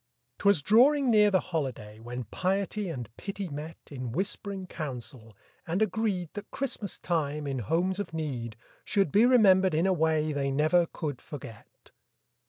[0.39, 6.29] 'Twas drawing near the holiday, When piety and pity met In whisp'ring council, and agreed
[6.33, 10.87] That Christmas time, in homes of need, Should be remembered in a way They never
[10.87, 11.91] could forget.